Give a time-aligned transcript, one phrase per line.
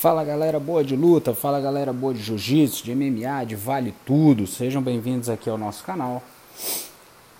[0.00, 4.46] Fala galera boa de luta, fala galera boa de jiu-jitsu, de MMA, de vale tudo.
[4.46, 6.22] Sejam bem-vindos aqui ao nosso canal.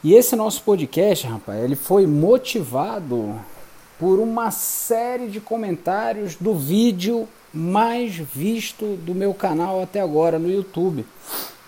[0.04, 3.40] E esse nosso podcast, rapaz, ele foi motivado
[3.98, 10.50] por uma série de comentários do vídeo mais visto do meu canal até agora no
[10.50, 11.06] YouTube,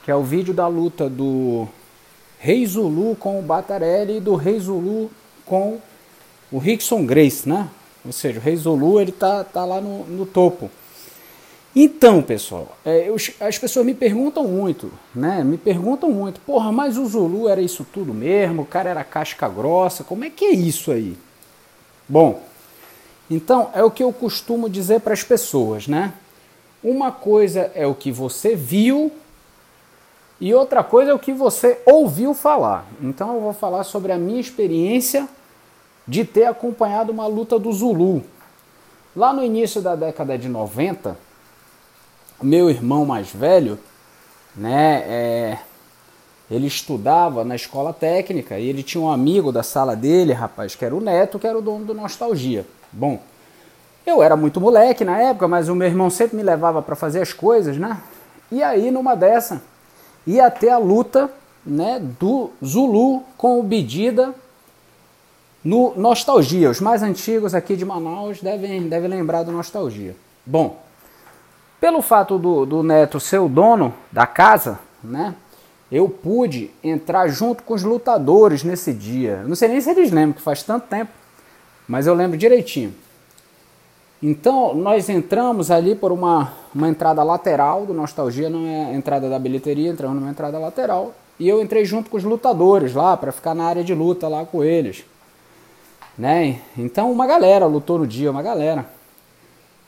[0.04, 1.66] que é o vídeo da luta do
[2.38, 5.10] Rei Zulu com o Batarelli e do Rei Zulu
[5.46, 5.80] com
[6.52, 7.70] o Rickson Grace, né?
[8.04, 10.70] Ou seja, o Rei Zulu ele tá, tá lá no, no topo.
[11.74, 15.42] Então, pessoal, é, eu, as pessoas me perguntam muito, né?
[15.42, 18.62] Me perguntam muito, porra, mas o Zulu era isso tudo mesmo?
[18.62, 20.04] O cara era casca grossa?
[20.04, 21.16] Como é que é isso aí?
[22.06, 22.42] Bom,
[23.30, 26.12] então é o que eu costumo dizer para as pessoas, né?
[26.84, 29.10] Uma coisa é o que você viu
[30.38, 32.84] e outra coisa é o que você ouviu falar.
[33.00, 35.26] Então eu vou falar sobre a minha experiência
[36.06, 38.22] de ter acompanhado uma luta do Zulu.
[39.16, 41.16] Lá no início da década de 90,
[42.42, 43.78] meu irmão mais velho,
[44.56, 45.58] né, é,
[46.50, 50.84] ele estudava na escola técnica e ele tinha um amigo da sala dele, rapaz, que
[50.84, 52.66] era o Neto, que era o dono do Nostalgia.
[52.92, 53.20] Bom,
[54.04, 57.22] eu era muito moleque na época, mas o meu irmão sempre me levava para fazer
[57.22, 57.98] as coisas, né?
[58.50, 59.62] E aí, numa dessa,
[60.26, 61.30] ia ter a luta
[61.64, 64.34] né, do Zulu com o Bedida
[65.64, 66.68] no Nostalgia.
[66.68, 70.16] Os mais antigos aqui de Manaus devem, devem lembrar do Nostalgia.
[70.44, 70.81] Bom,
[71.82, 75.34] pelo fato do, do Neto ser o dono da casa, né?
[75.90, 79.42] Eu pude entrar junto com os lutadores nesse dia.
[79.48, 81.10] Não sei nem se eles lembram, que faz tanto tempo,
[81.88, 82.94] mas eu lembro direitinho.
[84.22, 89.28] Então nós entramos ali por uma, uma entrada lateral do Nostalgia, não é a entrada
[89.28, 91.12] da bilheteria, entramos numa entrada lateral.
[91.36, 94.46] E eu entrei junto com os lutadores lá, para ficar na área de luta lá
[94.46, 95.04] com eles.
[96.16, 96.60] Né?
[96.78, 99.01] Então uma galera lutou no dia, uma galera.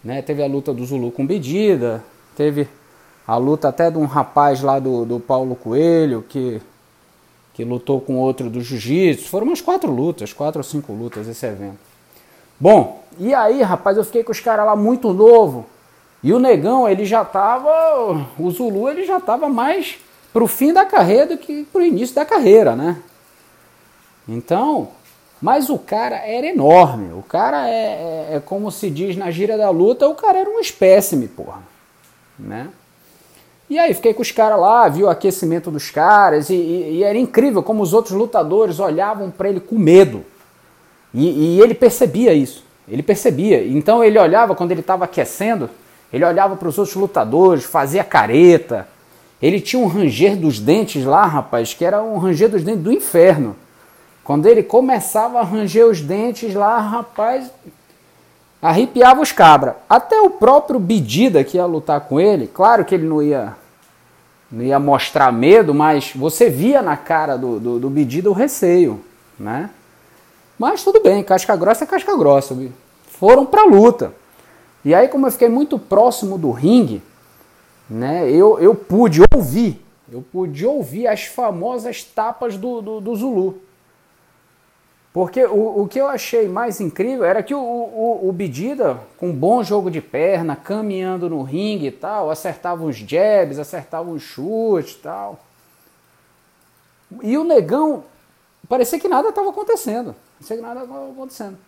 [0.05, 0.20] Né?
[0.20, 2.05] Teve a luta do Zulu com Bedida,
[2.36, 2.69] teve
[3.27, 6.60] a luta até de um rapaz lá do, do Paulo Coelho, que,
[7.55, 9.28] que lutou com outro do Jiu-Jitsu.
[9.28, 11.78] Foram umas quatro lutas, quatro ou cinco lutas esse evento.
[12.60, 15.66] Bom, e aí, rapaz, eu fiquei com os caras lá muito novo.
[16.22, 18.26] E o negão, ele já tava.
[18.38, 19.98] O Zulu, ele já tava mais
[20.32, 22.98] pro fim da carreira do que pro início da carreira, né?
[24.26, 24.88] Então,
[25.44, 27.12] mas o cara era enorme.
[27.12, 30.49] O cara é, é, é como se diz na gira da luta, o cara era
[30.49, 31.60] um espécime, porra.
[32.38, 32.69] Né?
[33.69, 37.05] E aí fiquei com os caras lá, vi o aquecimento dos caras, e, e, e,
[37.05, 40.25] era incrível como os outros lutadores olhavam para ele com medo.
[41.12, 42.65] E, e, ele percebia isso.
[42.88, 43.66] Ele percebia.
[43.66, 45.69] Então ele olhava quando ele estava aquecendo,
[46.11, 48.88] ele olhava para os outros lutadores, fazia careta.
[49.43, 52.91] Ele tinha um ranger dos dentes lá, rapaz, que era um ranger dos dentes do
[52.91, 53.55] inferno.
[54.25, 57.51] Quando ele começava a ranger os dentes lá, rapaz,
[58.61, 59.77] arrepiava os cabra.
[59.89, 63.55] Até o próprio Bedida que ia lutar com ele, claro que ele não ia
[64.51, 69.05] não ia mostrar medo, mas você via na cara do, do, do Bedida o receio,
[69.39, 69.69] né?
[70.59, 72.56] Mas tudo bem, casca grossa é casca grossa.
[73.09, 74.15] Foram pra luta.
[74.85, 77.03] E aí, como eu fiquei muito próximo do ringue,
[77.91, 83.59] né, eu, eu pude ouvir, eu pude ouvir as famosas tapas do, do, do Zulu.
[85.14, 89.28] Porque o, o que eu achei mais incrível era que o, o, o Bedida, com
[89.28, 94.22] um bom jogo de perna, caminhando no ringue e tal, acertava uns jabs, acertava uns
[94.22, 95.38] chutes e tal.
[97.22, 98.02] E o negão,
[98.69, 100.16] parecia que nada estava acontecendo.
[100.34, 101.58] Parecia que nada estava acontecendo.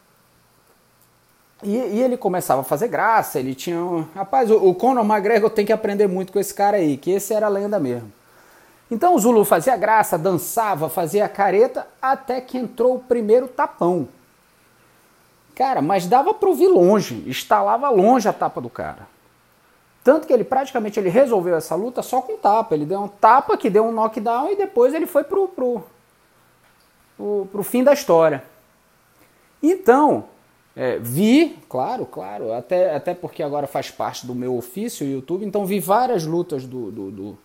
[1.63, 3.79] E, e, ele começava a fazer graça, ele tinha.
[4.13, 7.33] Rapaz, o, o Conor McGregor tem que aprender muito com esse cara aí, que esse
[7.33, 8.13] era a lenda mesmo.
[8.91, 14.09] Então o Zulu fazia graça, dançava, fazia careta, até que entrou o primeiro tapão.
[15.55, 19.09] Cara, mas dava para ouvir longe, instalava longe a tapa do cara.
[20.05, 22.77] Tanto que ele praticamente ele resolveu essa luta só com tapa.
[22.77, 25.83] Ele deu um tapa que deu um knockdown e depois ele foi pro, pro,
[27.17, 28.45] pro, pro fim da história.
[29.61, 30.27] Então,
[30.77, 35.67] é, vi, claro, claro, até, até porque agora faz parte do meu ofício, YouTube, então
[35.67, 37.39] vi várias lutas do, do, do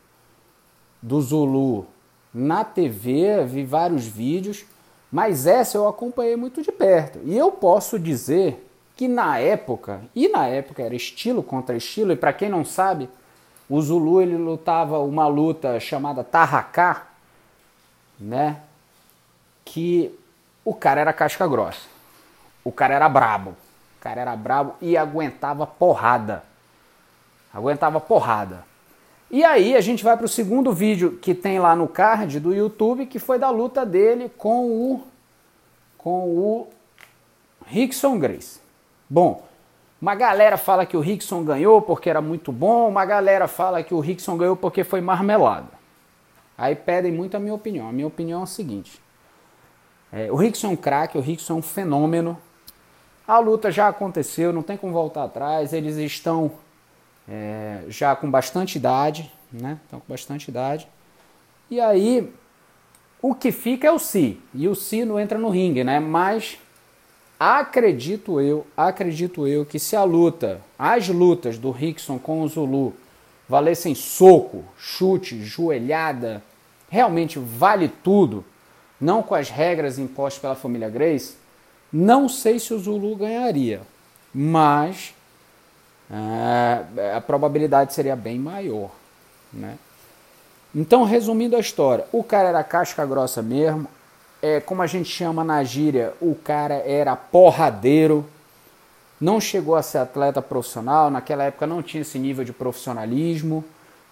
[1.01, 1.87] do Zulu
[2.33, 4.65] na TV, vi vários vídeos,
[5.11, 7.19] mas essa eu acompanhei muito de perto.
[7.25, 12.15] E eu posso dizer que na época, e na época era estilo contra estilo, e
[12.15, 13.09] para quem não sabe,
[13.69, 17.07] o Zulu ele lutava uma luta chamada Tarraká,
[18.19, 18.61] né?
[19.65, 20.17] Que
[20.63, 21.87] o cara era casca grossa.
[22.63, 23.51] O cara era brabo.
[23.51, 26.43] O cara era brabo e aguentava porrada.
[27.53, 28.65] Aguentava porrada.
[29.31, 32.53] E aí a gente vai para o segundo vídeo que tem lá no card do
[32.53, 35.03] YouTube, que foi da luta dele com o
[35.97, 36.67] com o
[37.65, 38.59] Rickson Grace.
[39.09, 39.43] Bom,
[40.01, 43.93] Uma galera fala que o Rickson ganhou porque era muito bom, uma galera fala que
[43.93, 45.67] o Rickson ganhou porque foi marmelada.
[46.57, 47.87] Aí pedem muito a minha opinião.
[47.87, 48.99] A minha opinião é a seguinte:
[50.11, 52.35] é, o Rickson é um craque, o Rickson é um fenômeno.
[53.27, 55.71] A luta já aconteceu, não tem como voltar atrás.
[55.71, 56.51] Eles estão
[57.27, 59.79] é, já com bastante idade, né?
[59.83, 60.87] Estão com bastante idade.
[61.69, 62.31] E aí,
[63.21, 64.39] o que fica é o Si.
[64.53, 65.99] E o Si não entra no ringue, né?
[65.99, 66.57] Mas
[67.39, 72.93] acredito eu, acredito eu que se a luta, as lutas do Rickson com o Zulu
[73.49, 76.43] valessem soco, chute, joelhada,
[76.89, 78.45] realmente vale tudo,
[78.99, 81.35] não com as regras impostas pela família Grace,
[81.91, 83.81] não sei se o Zulu ganharia,
[84.33, 85.13] mas
[87.15, 88.91] a probabilidade seria bem maior,
[89.51, 89.77] né?
[90.73, 93.87] Então, resumindo a história, o cara era casca grossa mesmo,
[94.41, 98.25] é, como a gente chama na gíria, o cara era porradeiro,
[99.19, 103.63] não chegou a ser atleta profissional, naquela época não tinha esse nível de profissionalismo,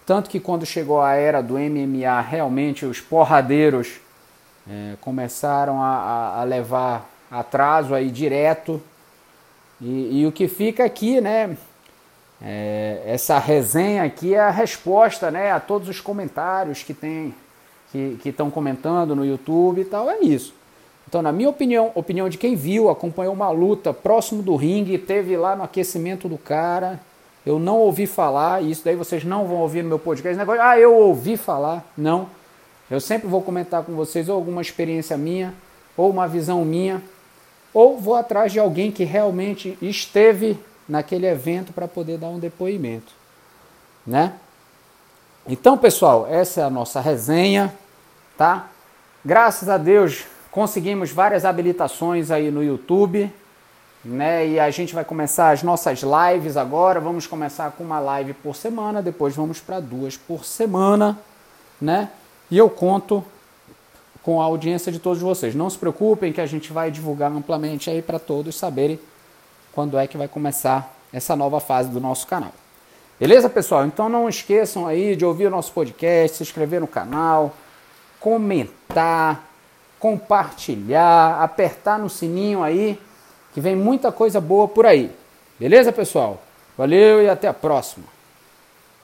[0.05, 3.99] tanto que quando chegou a era do MMA, realmente os porradeiros
[4.69, 8.81] é, começaram a, a, levar atraso aí direto,
[9.81, 11.57] e, e o que fica aqui, né,
[12.41, 17.33] é, essa resenha aqui é a resposta né, a todos os comentários que tem
[17.91, 20.53] que estão comentando no YouTube e tal, é isso.
[21.07, 25.35] Então, na minha opinião, opinião de quem viu, acompanhou uma luta próximo do ringue, teve
[25.35, 26.99] lá no aquecimento do cara,
[27.43, 30.61] eu não ouvi falar, e isso daí vocês não vão ouvir no meu podcast, negócio,
[30.61, 32.27] ah, eu ouvi falar, não.
[32.91, 35.51] Eu sempre vou comentar com vocês ou alguma experiência minha,
[35.97, 37.01] ou uma visão minha,
[37.73, 40.59] ou vou atrás de alguém que realmente esteve
[40.89, 43.13] naquele evento para poder dar um depoimento,
[44.05, 44.33] né?
[45.47, 47.73] Então, pessoal, essa é a nossa resenha,
[48.35, 48.67] tá?
[49.23, 53.31] Graças a Deus conseguimos várias habilitações aí no YouTube,
[54.03, 54.47] né?
[54.47, 56.99] E a gente vai começar as nossas lives agora.
[56.99, 61.17] Vamos começar com uma live por semana, depois vamos para duas por semana,
[61.79, 62.09] né?
[62.49, 63.23] E eu conto
[64.23, 65.53] com a audiência de todos vocês.
[65.53, 68.99] Não se preocupem que a gente vai divulgar amplamente aí para todos saberem
[69.79, 72.51] quando é que vai começar essa nova fase do nosso canal.
[73.17, 73.85] Beleza, pessoal?
[73.85, 77.55] Então não esqueçam aí de ouvir o nosso podcast, se inscrever no canal,
[78.19, 79.41] comentar,
[79.97, 82.99] compartilhar, apertar no sininho aí,
[83.53, 85.15] que vem muita coisa boa por aí.
[85.57, 86.41] Beleza, pessoal?
[86.77, 88.18] Valeu e até a próxima.